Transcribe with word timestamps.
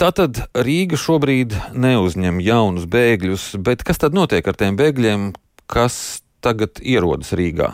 Tātad 0.00 0.40
Rīga 0.66 0.98
šobrīd 0.98 1.54
neuzņem 1.78 2.40
jaunus 2.42 2.86
bēgļus, 2.90 3.44
bet 3.62 3.84
kas 3.86 4.00
tad 4.02 4.16
notiek 4.16 4.46
ar 4.46 4.56
tiem 4.58 4.78
bēgļiem, 4.80 5.28
kas 5.70 6.22
tagad 6.44 6.80
ierodas 6.82 7.34
Rīgā? 7.36 7.72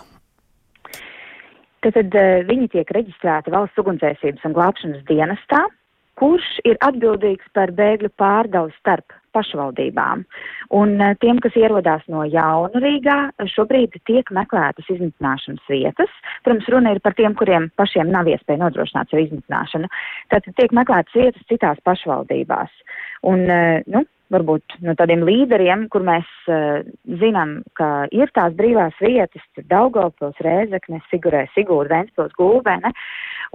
Tad, 1.81 1.97
tad 1.97 2.17
viņi 2.49 2.69
tiek 2.75 2.93
reģistrēti 2.93 3.53
valsts 3.55 3.81
ugunsdzēsības 3.81 4.45
un 4.45 4.57
glābšanas 4.57 5.07
dienestā, 5.09 5.63
kurš 6.21 6.49
ir 6.69 6.77
atbildīgs 6.85 7.49
par 7.57 7.73
bēgļu 7.79 8.13
pārdali 8.21 8.75
starp 8.77 9.17
pašvaldībām. 9.37 10.25
Un 10.77 10.95
eh, 11.01 11.17
tiem, 11.23 11.41
kas 11.43 11.57
ierodās 11.59 12.05
no 12.13 12.25
jaunu 12.29 12.83
Rīgā, 12.83 13.19
šobrīd 13.55 13.99
tiek 14.09 14.31
meklētas 14.35 14.89
izmitināšanas 14.93 15.67
vietas. 15.73 16.15
Protams, 16.45 16.71
runa 16.73 16.95
ir 16.95 17.03
par 17.05 17.17
tiem, 17.19 17.35
kuriem 17.39 17.71
pašiem 17.81 18.13
nav 18.13 18.31
iespēja 18.31 18.63
nodrošināt 18.65 19.11
savu 19.11 19.25
izmitināšanu. 19.27 19.91
Tātad 20.33 20.57
tiek 20.59 20.75
meklētas 20.77 21.17
vietas 21.17 21.51
citās 21.51 21.83
pašvaldībās. 21.87 22.73
Un, 23.31 23.45
eh, 23.51 23.83
nu, 23.91 24.07
varbūt 24.31 24.79
no 24.87 24.95
tādiem 24.99 25.25
līderiem, 25.27 25.89
kur 25.91 26.05
mēs 26.07 26.29
uh, 26.47 26.87
zinām, 27.21 27.61
ka 27.79 28.07
ir 28.15 28.31
tās 28.37 28.55
brīvās 28.59 28.95
vietas, 29.03 29.43
Daugavpils, 29.71 30.39
Rēzekne, 30.47 31.01
Sigurē, 31.11 31.47
Sigūda, 31.57 31.91
Ventspils, 31.91 32.37
Gulbene, 32.39 32.93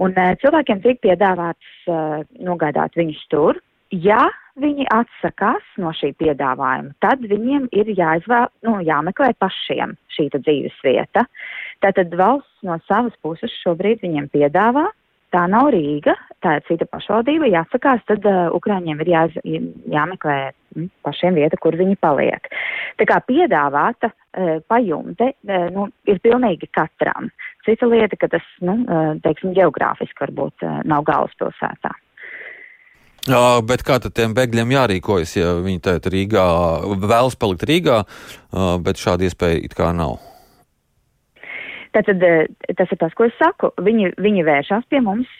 un 0.04 0.12
uh, 0.12 0.34
cilvēkiem 0.42 0.82
tiek 0.84 1.00
piedāvāts 1.04 1.88
uh, 1.88 2.20
nogādāt 2.44 2.98
viņus 3.00 3.22
tur. 3.32 3.60
Ja 3.90 4.26
viņi 4.60 4.86
atsakās 4.92 5.64
no 5.80 5.92
šī 5.96 6.12
piedāvājuma, 6.20 6.94
tad 7.04 7.24
viņiem 7.28 7.68
ir 7.76 7.90
jāizvēl, 7.96 8.48
nu, 8.66 8.78
jāmeklē 8.86 9.32
pašiem 9.40 9.96
šī 10.16 10.28
dzīves 10.36 10.76
vieta. 10.84 11.26
Tātad 11.84 12.14
valsts 12.16 12.66
no 12.66 12.78
savas 12.88 13.16
puses 13.24 13.52
šobrīd 13.62 14.04
viņiem 14.04 14.30
piedāvā. 14.32 14.86
Tā 15.34 15.42
nav 15.50 15.72
Rīga, 15.74 16.14
tā 16.40 16.54
ir 16.56 16.64
cita 16.68 16.86
pašvaldība. 16.88 17.48
Jāsakās, 17.50 18.04
tad 18.08 18.24
uh, 18.30 18.46
Ukrāņiem 18.56 19.02
ir 19.02 19.10
jā, 19.10 19.24
jāmeklē 19.90 20.36
mm, 20.76 20.86
pašiem 21.04 21.36
vieta, 21.36 21.58
kur 21.60 21.76
viņi 21.76 21.98
paliek. 22.00 22.46
Tā 22.96 23.08
kā 23.10 23.18
piedāvāta 23.26 24.12
uh, 24.12 24.62
pajumte 24.70 25.32
uh, 25.34 25.66
nu, 25.74 25.88
ir 26.08 26.22
pilnīgi 26.24 26.70
katram. 26.72 27.28
Cita 27.66 27.90
lieta, 27.90 28.16
ka 28.22 28.30
tas, 28.38 28.48
nu, 28.64 28.78
uh, 28.86 29.12
teiksim, 29.26 29.52
geogrāfiski 29.58 30.28
varbūt 30.28 30.64
uh, 30.64 30.78
nav 30.88 31.04
galvaspilsētā. 31.10 31.92
Jā, 33.26 33.58
bet 33.66 33.82
kā 33.82 33.98
tad 34.02 34.14
tiem 34.14 34.36
bēgļiem 34.36 34.72
jārīkojas, 34.76 35.32
ja 35.34 35.56
viņi 35.58 35.82
tagad 35.82 36.06
Rīgā 36.12 36.46
vēlas 37.02 37.34
palikt 37.34 37.66
Rīgā, 37.66 38.00
bet 38.86 39.02
šāda 39.02 39.26
iespēja 39.26 39.64
it 39.66 39.74
kā 39.74 39.90
nav? 39.96 40.20
Tātad 41.96 42.20
tas 42.76 42.90
ir 42.92 42.98
tas, 43.00 43.14
ko 43.16 43.26
es 43.26 43.34
saku. 43.40 43.72
Viņi, 43.82 44.12
viņi 44.20 44.44
vēršas 44.46 44.84
pie 44.92 45.00
mums 45.02 45.30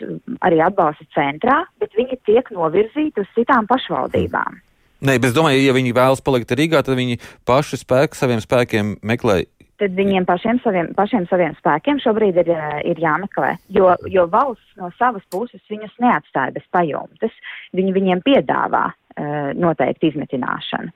arī 0.46 0.62
atbalsta 0.64 1.04
centrā, 1.14 1.60
bet 1.82 1.92
viņi 1.98 2.16
tiek 2.26 2.48
novirzīti 2.56 3.22
uz 3.22 3.28
citām 3.36 3.68
pašvaldībām. 3.70 4.62
Nē, 5.04 5.18
bet 5.20 5.28
es 5.28 5.36
domāju, 5.36 5.60
ja 5.60 5.74
viņi 5.76 5.92
vēlas 5.94 6.24
palikt 6.24 6.54
Rīgā, 6.56 6.80
tad 6.80 6.96
viņi 6.96 7.18
paši 7.46 7.82
spēku, 7.82 8.16
saviem 8.16 8.40
spēkiem 8.40 8.96
meklē 9.04 9.42
tad 9.80 9.96
viņiem 9.96 10.26
pašiem 10.28 10.60
saviem, 10.64 10.92
pašiem 10.96 11.26
saviem 11.30 11.54
spēkiem 11.60 12.00
šobrīd 12.02 12.42
ir, 12.42 12.50
eh, 12.50 12.80
ir 12.92 13.00
jāmeklē. 13.02 13.56
Jo, 13.68 13.94
jo 14.10 14.26
valsts 14.32 14.76
no 14.80 14.90
savas 14.98 15.24
puses 15.30 15.60
viņus 15.70 15.96
neatstāja 16.02 16.54
bez 16.54 16.64
pajumtes. 16.72 17.34
Viņi 17.76 17.96
viņiem 17.96 18.22
piedāvā 18.24 18.84
uh, 18.90 19.52
noteikti 19.56 20.12
izmetināšanu. 20.12 20.92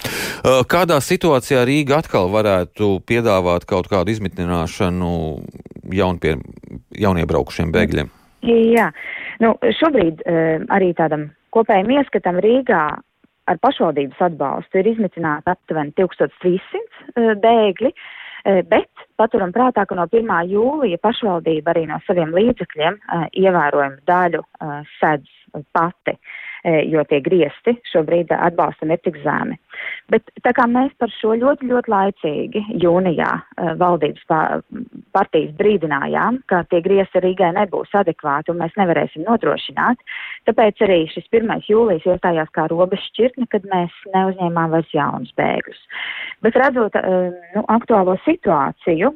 Eh, 0.00 0.62
kādā 0.64 0.96
situācijā 1.04 1.64
Rīga 1.68 2.00
atkal 2.00 2.30
varētu 2.32 3.00
piedāvāt 3.04 3.66
kaut 3.68 3.90
kādu 3.90 4.14
izmitināšanu 4.14 5.10
jaunpie, 5.92 6.38
jauniebraukušiem 6.96 7.72
bēgļiem? 7.74 8.08
Jā, 8.46 8.86
nu, 9.44 9.52
šobrīd 9.60 10.22
uh, 10.24 10.64
arī 10.72 10.94
tādam 10.96 11.28
kopējam 11.52 11.90
ieskatam 11.98 12.40
Rīgā 12.40 12.84
ar 13.50 13.60
pašvaldības 13.62 14.22
atbalstu 14.30 14.80
ir 14.80 14.90
izmitināti 14.94 15.50
aptuveni 15.52 15.94
1300 15.98 16.80
uh, 16.80 17.32
bēgļi, 17.42 17.90
uh, 17.92 18.60
bet 18.70 19.06
paturam 19.20 19.54
prātā, 19.56 19.86
ka 19.86 19.98
no 19.98 20.06
1. 20.10 20.30
jūlija 20.52 21.00
pašvaldība 21.02 21.74
arī 21.74 21.86
no 21.90 21.98
saviem 22.06 22.34
līdzekļiem 22.36 23.00
uh, 23.00 23.26
ievērojumu 23.42 24.06
daļu 24.10 24.44
sedz 25.00 25.36
pati. 25.74 26.16
Jo 26.60 27.00
tie 27.08 27.22
griesti 27.24 27.72
šobrīd 27.88 28.34
atbalstam 28.36 28.90
ir 28.92 28.98
tik 29.00 29.14
zemi. 29.22 29.54
Bet 30.10 30.30
tā 30.42 30.52
kā 30.56 30.66
mēs 30.66 30.90
par 30.98 31.12
šo 31.14 31.36
ļoti, 31.38 31.68
ļoti 31.70 31.92
laicīgi 31.92 32.62
jūnijā 32.82 33.30
e, 33.30 33.74
valdības 33.78 34.24
partijas 35.14 35.52
brīdinājām, 35.58 36.40
ka 36.50 36.64
tie 36.70 36.80
griesti 36.82 37.22
Rīgai 37.22 37.52
nebūs 37.54 37.94
adekvāti 38.00 38.50
un 38.50 38.58
mēs 38.62 38.74
nevarēsim 38.80 39.26
nodrošināt, 39.28 40.02
tāpēc 40.50 40.82
arī 40.86 41.00
šis 41.12 41.28
1. 41.30 41.62
jūlijas 41.70 42.08
iestājās 42.10 42.50
kā 42.56 42.66
robeža 42.72 43.06
šķirtne, 43.06 43.46
kad 43.54 43.68
mēs 43.70 43.94
neuzņēmām 44.16 44.74
vairs 44.74 44.90
jaunus 44.96 45.30
bēgļus. 45.38 45.84
Bet 46.42 46.58
redzot 46.58 46.98
e, 46.98 47.04
nu, 47.54 47.64
aktuālo 47.70 48.18
situāciju, 48.26 49.14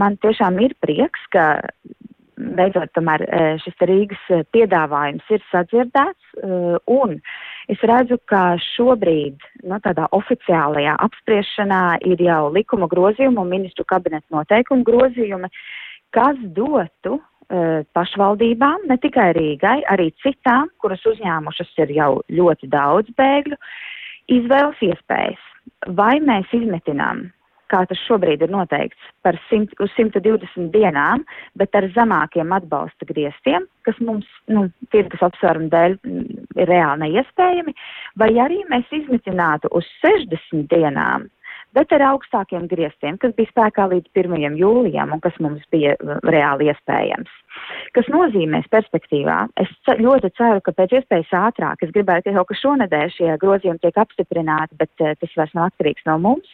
man 0.00 0.16
tiešām 0.24 0.56
ir 0.64 0.72
prieks, 0.80 1.28
ka 1.34 1.58
beidzot 2.36 2.92
tomēr 2.96 3.24
šis 3.62 3.84
Rīgas 3.88 4.24
piedāvājums 4.52 5.28
ir 5.32 5.44
sadzirdēts, 5.50 6.34
un 6.92 7.16
es 7.72 7.82
redzu, 7.90 8.18
ka 8.30 8.56
šobrīd 8.62 9.38
no, 9.64 9.76
nu, 9.76 9.80
tādā 9.84 10.08
oficiālajā 10.16 10.96
apspriešanā 11.06 11.82
ir 12.06 12.22
jau 12.22 12.42
likuma 12.54 12.88
grozījumi 12.90 13.42
un 13.42 13.52
ministru 13.52 13.86
kabineta 13.88 14.26
noteikumu 14.34 14.86
grozījumi, 14.86 15.50
kas 16.14 16.38
dotu 16.56 17.20
pašvaldībām, 17.94 18.88
ne 18.90 18.96
tikai 18.98 19.30
Rīgai, 19.36 19.78
arī 19.86 20.10
citām, 20.22 20.70
kuras 20.82 21.04
uzņēmušas 21.06 21.76
ir 21.84 21.92
jau 21.94 22.10
ļoti 22.26 22.66
daudz 22.72 23.12
bēgļu, 23.18 23.56
izvēles 24.34 24.82
iespējas. 24.82 25.42
Vai 25.94 26.18
mēs 26.22 26.50
izmetinām 26.54 27.28
kā 27.76 27.84
tas 27.90 28.00
šobrīd 28.06 28.44
ir 28.44 28.52
noteikts, 28.52 29.12
par 29.26 29.36
100, 29.50 29.76
uz 29.84 29.92
120 29.98 30.70
dienām, 30.74 31.24
bet 31.60 31.76
ar 31.76 31.88
zemākiem 31.96 32.54
atbalsta 32.56 33.08
griestiem, 33.08 33.68
kas 33.86 34.00
mums, 34.00 34.28
nu, 34.52 34.66
tirgus 34.94 35.24
apsvērumu 35.26 35.70
dēļ 35.72 35.96
mm, 36.00 36.44
ir 36.56 36.72
reāli 36.72 37.06
neiespējami, 37.06 37.76
vai 38.22 38.32
arī 38.46 38.62
mēs 38.72 38.92
izmitinātu 39.02 39.72
uz 39.76 39.88
60 40.04 40.68
dienām, 40.72 41.28
bet 41.76 41.92
ar 41.92 42.04
augstākiem 42.12 42.68
griestiem, 42.70 43.18
kas 43.20 43.34
bija 43.36 43.52
spēkā 43.52 43.88
līdz 43.92 44.08
1. 44.16 44.56
jūlijam 44.60 45.12
un 45.12 45.20
kas 45.24 45.36
mums 45.42 45.64
bija 45.74 45.96
mm, 45.98 46.22
reāli 46.32 46.70
iespējams. 46.72 47.32
Kas 47.96 48.08
nozīmēs 48.12 48.68
perspektīvā, 48.72 49.36
es 49.62 49.70
ļoti 49.88 50.30
ceru, 50.36 50.62
ka 50.64 50.74
pēc 50.76 50.98
iespējas 50.98 51.32
ātrāk, 51.38 51.84
es 51.84 51.92
gribētu, 51.94 52.28
ka 52.28 52.36
jau 52.36 52.44
ka 52.48 52.58
šonadēļ 52.60 53.12
šie 53.14 53.30
grozījumi 53.42 53.82
tiek 53.84 54.00
apstiprināti, 54.02 54.76
bet 54.80 55.04
uh, 55.04 55.14
tas 55.20 55.36
vairs 55.38 55.54
nav 55.56 55.70
atkarīgs 55.70 56.04
no 56.08 56.18
mums, 56.22 56.52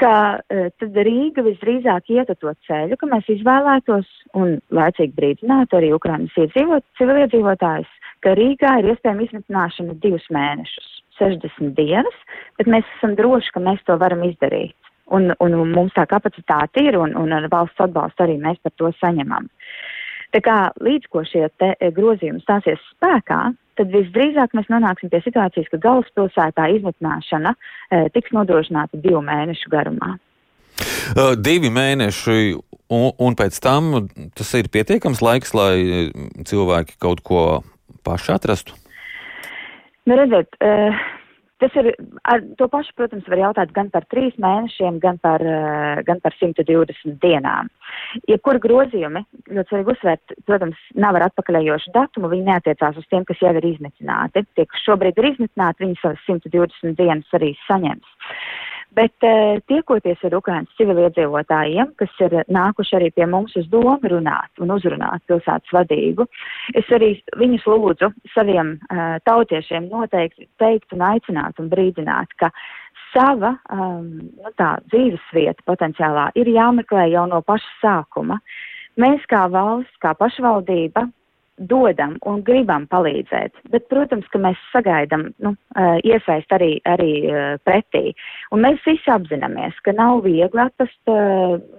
ka 0.00 0.14
uh, 0.38 0.66
tad 0.80 0.98
Rīga 1.06 1.44
visdrīzāk 1.46 2.10
iet 2.14 2.32
to 2.40 2.52
ceļu, 2.68 2.98
ka 3.00 3.08
mēs 3.10 3.28
izvēlētos 3.32 4.08
un 4.38 4.58
laicīgi 4.74 5.16
brīdinātu 5.16 5.78
arī 5.78 5.92
Ukrainas 5.96 6.36
iedzīvot, 6.40 6.84
civiliedzīvotājus, 7.00 7.92
ka 8.24 8.34
Rīgā 8.38 8.78
ir 8.80 8.90
iespējama 8.92 9.26
izmitināšana 9.26 9.96
divus 10.02 10.26
mēnešus, 10.34 10.90
60 11.20 11.74
dienas, 11.78 12.20
bet 12.60 12.70
mēs 12.70 12.88
esam 12.98 13.16
droši, 13.18 13.54
ka 13.54 13.64
mēs 13.64 13.82
to 13.88 13.96
varam 14.00 14.24
izdarīt. 14.28 14.76
Un, 15.14 15.30
un, 15.38 15.54
mums 15.70 15.94
tā 15.94 16.02
kapacitāte 16.10 16.82
ir, 16.82 16.96
un, 16.98 17.12
un 17.14 17.30
ar 17.32 17.46
valsts 17.52 17.84
atbalstu 17.84 18.24
arī 18.24 18.40
mēs 18.42 18.58
par 18.64 18.74
to 18.74 18.90
saņemam. 18.98 19.46
Tā 20.34 20.40
kā 20.42 20.56
līdz 20.82 21.06
ko 21.12 21.22
šie 21.24 21.46
grozījumi 21.94 22.42
stāsies 22.42 22.82
spēkā, 22.96 23.44
tad 23.78 23.92
visdrīzāk 23.92 24.54
mēs 24.56 24.70
nonāksim 24.72 25.12
pie 25.12 25.20
situācijas, 25.24 25.68
ka 25.72 25.80
galvaspilsētā 25.82 26.68
izmitināšana 26.76 27.52
e, 27.54 28.06
tiks 28.14 28.32
nodrošināta 28.36 29.00
divu 29.02 29.22
mēnešu 29.26 29.72
garumā. 29.72 30.16
Uh, 31.16 31.32
divi 31.38 31.70
mēneši, 31.72 32.56
un, 32.92 33.06
un 33.22 33.36
pēc 33.38 33.56
tam 33.64 34.08
tas 34.36 34.50
ir 34.58 34.68
pietiekams 34.72 35.22
laiks, 35.24 35.54
lai 35.56 36.10
cilvēki 36.44 36.98
kaut 37.00 37.22
ko 37.24 37.44
paši 38.04 38.34
atrastu? 38.34 38.76
Nu, 40.06 40.18
redziet, 40.18 40.52
uh, 40.60 40.98
Tas 41.62 41.72
ir 41.80 41.86
ar 42.28 42.42
to 42.60 42.66
pašu, 42.68 42.92
protams, 42.98 43.28
var 43.32 43.40
jautāt 43.40 43.70
gan 43.76 43.88
par 43.92 44.04
trīs 44.12 44.34
mēnešiem, 44.42 44.98
gan 45.00 45.16
par, 45.22 45.40
uh, 45.40 46.02
gan 46.04 46.20
par 46.20 46.36
120 46.36 47.16
dienām. 47.22 47.70
Jebkura 48.28 48.60
grozījumi, 48.60 49.22
ļoti 49.48 49.72
svarīgi 49.72 49.94
uzsvērt, 49.94 50.36
protams, 50.48 50.82
nav 51.00 51.16
ar 51.16 51.30
atpakaļējošu 51.30 51.94
datumu, 51.96 52.28
viņi 52.34 52.48
neatiecās 52.50 53.00
uz 53.00 53.08
tiem, 53.08 53.24
kas 53.24 53.40
jau 53.40 53.54
ir 53.56 53.70
iznīcināti. 53.72 54.44
Tie, 54.52 54.68
kas 54.68 54.84
šobrīd 54.84 55.16
ir 55.16 55.30
iznīcināti, 55.32 55.86
viņi 55.86 56.00
savas 56.02 56.28
120 56.28 56.96
dienas 57.00 57.36
arī 57.40 57.54
saņems. 57.64 58.16
Bet 58.96 59.26
uh, 59.26 59.58
tiekoties 59.68 60.22
ar 60.24 60.34
Ukrainas 60.38 60.72
civiliedzīvotājiem, 60.78 61.92
kas 62.00 62.12
ir 62.24 62.38
nākuši 62.52 62.96
arī 62.96 63.10
pie 63.12 63.26
mums 63.28 63.52
uz 63.60 63.66
domu 63.72 64.08
runāt 64.12 64.62
un 64.62 64.72
uzrunāt 64.72 65.24
pilsētas 65.28 65.74
vadību, 65.76 66.24
es 66.80 66.88
arī 66.96 67.10
viņus 67.36 67.66
lūdzu 67.68 68.08
saviem 68.32 68.76
uh, 68.78 69.18
tautiešiem 69.28 69.90
noteikti 69.92 70.48
teikt 70.62 70.96
un 70.96 71.04
aicināt 71.10 71.60
un 71.60 71.68
brīdināt, 71.72 72.32
ka 72.40 72.48
sava 73.12 73.54
um, 73.72 74.08
nu 74.40 74.54
tā, 74.56 74.76
dzīvesvieta 74.92 75.64
potenciālā 75.68 76.30
ir 76.40 76.48
jāmeklē 76.52 77.08
jau 77.12 77.26
no 77.30 77.42
paša 77.44 77.76
sākuma. 77.82 78.40
Mēs 79.00 79.24
kā 79.28 79.44
valsts, 79.52 80.00
kā 80.00 80.14
pašvaldība 80.16 81.04
dodam 81.58 82.16
un 82.28 82.42
gribam 82.44 82.86
palīdzēt, 82.90 83.54
bet, 83.72 83.86
protams, 83.92 84.26
ka 84.32 84.40
mēs 84.42 84.60
sagaidām 84.72 85.28
nu, 85.44 85.54
iesaist 86.04 86.52
arī, 86.52 86.76
arī 86.88 87.10
pretī. 87.66 88.12
Un 88.52 88.64
mēs 88.66 88.82
visi 88.86 89.10
apzināmies, 89.12 89.78
ka 89.84 89.94
nav 89.96 90.24
viegli 90.26 90.62
atrast 90.62 91.12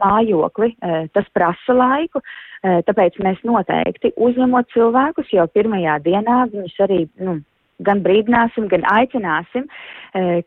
mājokli, 0.01 0.73
tas 1.13 1.29
prasa 1.35 1.77
laiku, 1.77 2.23
tāpēc 2.63 3.19
mēs 3.23 3.43
noteikti 3.47 4.15
uzņemot 4.17 4.73
cilvēkus 4.73 5.33
jau 5.35 5.45
pirmajā 5.53 5.99
dienā, 6.05 6.39
viņus 6.53 6.81
arī 6.87 7.03
nu, 7.21 7.39
gan 7.85 8.01
brīdināsim, 8.05 8.69
gan 8.71 8.85
aicināsim, 8.89 9.67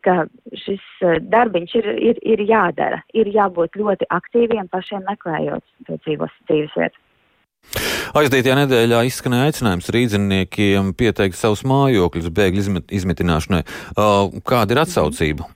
ka 0.03 0.17
šis 0.63 0.83
darbiņš 1.31 1.77
ir, 1.79 1.87
ir, 2.11 2.19
ir 2.35 2.43
jādara, 2.49 2.99
ir 3.15 3.31
jābūt 3.31 3.79
ļoti 3.79 4.09
aktīviem 4.11 4.67
pašiem 4.71 5.07
meklējot 5.07 5.63
to 5.87 6.01
dzīves, 6.03 6.35
dzīves 6.49 6.75
vietu. 6.75 7.05
Aizdītajā 8.11 8.57
nedēļā 8.59 9.05
izskanēja 9.07 9.47
aicinājums 9.47 9.87
rīdziniekiem 9.95 10.91
pieteikt 10.99 11.37
savus 11.39 11.63
mājokļus 11.67 12.27
bēgļu 12.35 12.81
izmitināšanai. 12.91 13.61
Kāda 13.95 14.75
ir 14.75 14.81
atsaucība? 14.81 15.47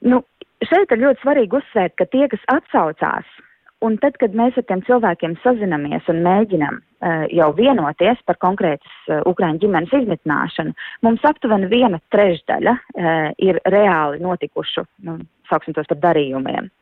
Nu, 0.00 0.22
šeit 0.64 0.92
ir 0.94 1.02
ļoti 1.02 1.20
svarīgi 1.20 1.58
uzsvērt, 1.60 1.96
ka 2.00 2.06
tie, 2.08 2.24
kas 2.32 2.46
atsaucās, 2.54 3.28
un 3.84 3.98
tad, 4.00 4.16
kad 4.20 4.36
mēs 4.36 4.56
ar 4.56 4.64
tiem 4.68 4.80
cilvēkiem 4.86 5.34
sazinamies 5.42 6.08
un 6.12 6.22
mēģinam 6.24 6.78
uh, 6.80 7.26
jau 7.36 7.50
vienoties 7.56 8.22
par 8.28 8.38
konkrētas 8.40 8.94
uh, 9.08 9.20
Ukraiņu 9.28 9.60
ģimenes 9.66 9.92
izmitināšanu, 10.00 10.72
mums 11.04 11.26
aptuveni 11.28 11.68
viena 11.68 12.00
trešdaļa 12.14 12.74
uh, 12.76 13.12
ir 13.44 13.60
reāli 13.68 14.22
notikušu, 14.24 14.86
nu, 15.08 15.18
sauksim 15.52 15.76
tos 15.76 15.88
par 15.92 16.00
darījumiem. 16.08 16.72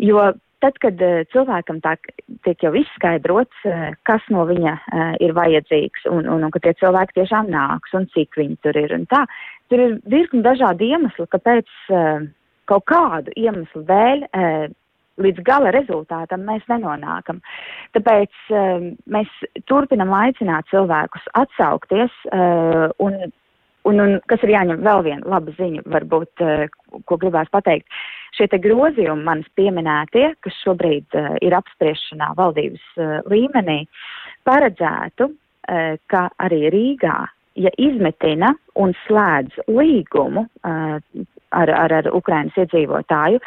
Jo 0.00 0.30
tad, 0.62 0.78
kad 0.82 1.00
uh, 1.02 1.22
cilvēkam 1.34 1.80
tā 1.84 1.96
tiek 2.46 2.62
jau 2.64 2.72
izskaidrots, 2.78 3.64
uh, 3.68 3.90
kas 4.08 4.24
no 4.32 4.46
viņa 4.48 4.74
uh, 4.78 5.14
ir 5.24 5.34
vajadzīgs 5.36 6.06
un, 6.10 6.28
un, 6.30 6.46
un 6.46 6.54
ka 6.54 6.62
tie 6.64 6.74
cilvēki 6.80 7.18
tiešām 7.20 7.50
nāks 7.52 7.96
un 7.98 8.06
cik 8.14 8.38
viņi 8.40 8.60
tur 8.64 8.78
ir 8.78 8.94
un 8.96 9.08
tā, 9.10 9.24
tur 9.72 9.82
ir 9.82 9.98
virkni 10.12 10.44
dažādi 10.44 10.92
iemesli, 10.92 11.26
kāpēc 11.32 11.68
kaut 12.70 12.84
kādu 12.88 13.32
iemeslu 13.36 13.82
dēļ 13.88 14.26
līdz 15.22 15.44
gala 15.44 15.72
rezultātam 15.74 16.44
mēs 16.48 16.64
nenonākam. 16.70 17.40
Tāpēc 17.96 18.52
mēs 19.12 19.32
turpinam 19.68 20.12
aicināt 20.16 20.68
cilvēkus 20.72 21.24
atsaukties 21.40 22.14
un 22.32 23.18
Un, 23.88 23.98
un 23.98 24.16
kas 24.30 24.42
ir 24.46 24.52
jāņem 24.54 24.82
vēl 24.86 25.04
viena 25.06 25.30
laba 25.34 25.52
ziņa, 25.56 25.82
varbūt, 25.90 26.42
uh, 26.44 27.00
ko 27.08 27.18
gribās 27.18 27.50
pateikt. 27.50 27.88
Šie 28.36 28.46
te 28.48 28.60
grozījumi 28.62 29.26
manis 29.26 29.48
pieminētie, 29.58 30.28
kas 30.44 30.58
šobrīd 30.62 31.18
uh, 31.18 31.34
ir 31.42 31.56
apspriešanā 31.58 32.32
valdības 32.38 32.84
uh, 32.96 33.18
līmenī, 33.32 33.82
paredzētu, 34.46 35.28
uh, 35.32 35.94
ka 36.12 36.28
arī 36.46 36.68
Rīgā, 36.74 37.18
ja 37.60 37.72
izmetina 37.76 38.54
un 38.80 38.94
slēdz 39.04 39.66
līgumu 39.68 40.46
uh, 40.46 41.24
ar, 41.52 41.74
ar, 41.82 41.96
ar 42.00 42.10
Ukrainas 42.14 42.56
iedzīvotāju, 42.62 43.42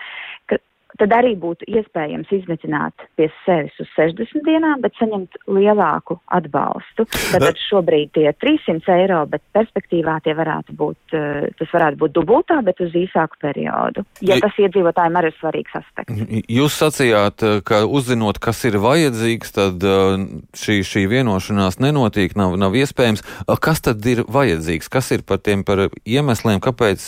ka 0.50 0.60
tad 1.00 1.14
arī 1.16 1.34
būtu 1.40 1.68
iespējams 1.70 2.32
izmetināt 2.34 3.06
pie 3.20 3.28
sevis 3.44 3.76
uz 3.82 3.90
60 3.98 4.46
dienām, 4.48 4.82
bet 4.84 4.96
saņemt 5.00 5.38
lielāku 5.52 6.18
atbalstu. 6.38 7.08
Tātad 7.34 7.60
šobrīd 7.68 8.14
tie 8.16 8.28
ir 8.30 8.38
300 8.42 8.96
eiro, 8.96 9.22
bet 9.30 9.44
perspektīvā 9.56 10.18
tie 10.26 10.36
varētu 10.38 10.76
būt, 10.78 11.16
eh, 11.18 11.50
tas 11.60 11.74
varētu 11.76 12.00
būt 12.04 12.16
dubultā, 12.16 12.62
bet 12.66 12.80
uz 12.84 12.96
īsāku 12.96 13.40
periodu. 13.42 14.06
Ja 14.22 14.40
tas 14.44 14.56
iedzīvotājiem 14.60 15.20
arī 15.20 15.32
ir 15.34 15.38
svarīgs 15.40 15.76
aspekts. 15.82 16.26
Jūs 16.60 16.80
sacījāt, 16.80 17.44
eh, 17.44 17.62
ka 17.66 17.84
uzzinot, 17.86 18.40
kas 18.40 18.64
ir 18.66 18.80
vajadzīgs, 18.80 19.56
tad 19.56 19.84
eh, 19.84 20.26
šī, 20.56 20.80
šī 20.88 21.06
vienošanās 21.12 21.80
nenotiek, 21.84 22.36
nav, 22.36 22.58
nav 22.58 22.72
iespējams. 22.72 23.24
Kas 23.66 23.82
tad 23.82 24.06
ir 24.06 24.24
vajadzīgs? 24.24 24.90
Kas 24.90 25.12
ir 25.12 25.24
par 25.24 25.40
tiem 25.40 25.64
par 25.66 25.90
iemesliem, 26.06 26.60
kāpēc 26.62 27.02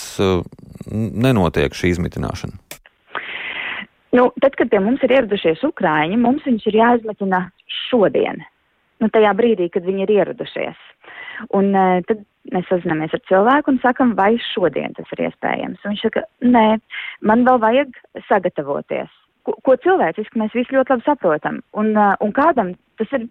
nenotiek 0.87 1.75
šī 1.75 1.93
izmitināšana? 1.93 2.66
Nu, 4.15 4.29
tad, 4.41 4.55
kad 4.55 4.69
pie 4.71 4.79
mums 4.79 5.03
ir 5.03 5.11
ieradušies 5.17 5.63
ukrāņi, 5.67 6.19
mums 6.21 6.45
viņus 6.47 6.67
ir 6.69 6.79
jāizmetina 6.79 7.41
šodien, 7.87 8.39
nu, 9.03 9.09
tajā 9.11 9.33
brīdī, 9.35 9.67
kad 9.73 9.85
viņi 9.87 10.05
ir 10.05 10.13
ieradušies. 10.21 10.79
Un 11.57 11.73
uh, 11.75 11.99
tad 12.07 12.23
mēs 12.53 12.69
sazināmies 12.71 13.13
ar 13.13 13.21
cilvēku 13.27 13.73
un 13.73 13.81
sakam, 13.83 14.15
vai 14.17 14.37
šodien 14.53 14.95
tas 14.97 15.11
ir 15.13 15.27
iespējams. 15.27 15.83
Un 15.83 15.93
viņš 15.93 16.05
saka, 16.07 16.23
nē, 16.45 16.67
man 17.27 17.43
vēl 17.47 17.59
vajag 17.63 17.99
sagatavoties. 18.29 19.11
Ko, 19.47 19.57
ko 19.63 19.75
cilvēciski 19.83 20.39
mēs 20.39 20.55
visi 20.55 20.75
ļoti 20.75 20.95
labi 20.95 21.07
saprotam. 21.07 21.59
Un, 21.77 21.91
uh, 21.97 22.15
un 22.23 22.33
kādam 22.35 22.73
tas 22.99 23.11
ir 23.15 23.27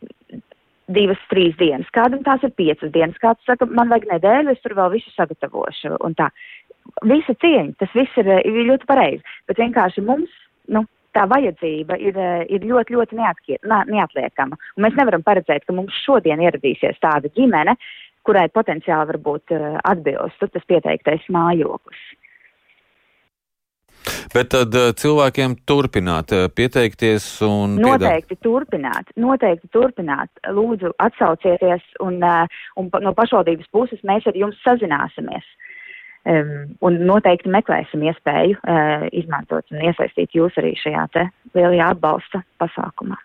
divas, 0.92 1.20
trīs 1.32 1.56
dienas, 1.58 1.88
kādam 1.96 2.22
tās 2.26 2.44
ir 2.46 2.52
piecas 2.54 2.92
dienas, 2.94 3.16
kāds 3.22 3.42
saka, 3.48 3.66
man 3.66 3.90
vajag 3.90 4.10
nedēļu, 4.12 4.52
es 4.52 4.62
tur 4.62 4.76
vēl 4.78 4.92
visu 4.92 5.10
sagatavošu. 5.16 5.96
Un 6.06 6.14
tā, 6.20 6.28
visa 7.08 7.34
cieņa, 7.42 7.78
tas 7.80 7.96
viss 7.96 8.20
ir, 8.20 8.30
ir 8.44 8.66
ļoti 8.70 8.86
pareizi. 8.86 9.38
Bet 9.50 9.58
vienkārši 9.64 10.04
mums 10.06 10.42
nu, 10.72 10.84
tā 11.16 11.24
vajadzība 11.30 11.98
ir, 12.02 12.18
eh, 12.18 12.44
ir 12.52 12.66
ļoti, 12.66 12.96
ļoti 12.96 13.20
neatkie, 13.20 13.58
neatliekama. 13.64 14.58
Un 14.76 14.86
mēs 14.86 14.98
nevaram 14.98 15.24
paredzēt, 15.26 15.64
ka 15.66 15.76
mums 15.76 15.96
šodien 16.04 16.42
ieradīsies 16.44 17.00
tāda 17.02 17.32
ģimene, 17.38 17.76
kurai 18.26 18.48
potenciāli 18.50 19.12
var 19.12 19.18
būt 19.22 19.52
uh, 19.54 19.76
atbilst 19.86 20.40
tas 20.42 20.64
pieteiktais 20.66 21.28
mājoklis. 21.30 22.00
Bet 24.34 24.50
tad 24.50 24.74
uh, 24.74 24.90
cilvēkiem 24.98 25.54
turpināt, 25.70 26.34
pieteikties 26.58 27.28
un. 27.46 27.78
Noteikti 27.78 28.34
piedāv... 28.34 28.42
turpināt, 28.48 29.14
noteikti 29.14 29.70
turpināt. 29.70 30.42
Lūdzu, 30.58 30.90
atsaucieties 31.06 31.86
un, 32.02 32.18
un 32.82 32.90
no 33.06 33.14
pašvaldības 33.14 33.70
puses 33.70 34.02
mēs 34.02 34.26
ar 34.26 34.42
jums 34.42 34.58
sazināsimies. 34.66 35.46
Un 36.26 36.96
noteikti 37.06 37.50
meklēsim 37.54 38.02
iespēju 38.08 38.56
uh, 38.58 39.06
izmantot 39.14 39.68
un 39.70 39.84
iesaistīt 39.86 40.34
jūs 40.34 40.56
arī 40.58 40.72
šajā 40.80 41.04
te 41.14 41.26
lielajā 41.54 41.92
atbalsta 41.94 42.42
pasākumā. 42.58 43.18